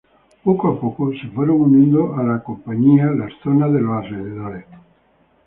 [0.43, 4.65] Poco a poco, se fueron uniendo a la compañía las zonas de los alrededores.